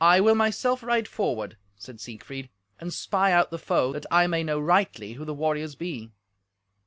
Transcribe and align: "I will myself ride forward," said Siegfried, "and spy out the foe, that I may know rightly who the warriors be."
"I 0.03 0.19
will 0.19 0.33
myself 0.33 0.81
ride 0.81 1.07
forward," 1.07 1.57
said 1.77 2.01
Siegfried, 2.01 2.49
"and 2.79 2.91
spy 2.91 3.31
out 3.31 3.51
the 3.51 3.59
foe, 3.59 3.93
that 3.93 4.07
I 4.09 4.25
may 4.25 4.43
know 4.43 4.59
rightly 4.59 5.13
who 5.13 5.25
the 5.25 5.31
warriors 5.35 5.75
be." 5.75 6.09